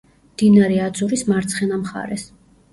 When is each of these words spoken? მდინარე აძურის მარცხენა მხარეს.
მდინარე 0.29 0.79
აძურის 0.87 1.25
მარცხენა 1.29 1.81
მხარეს. 1.85 2.29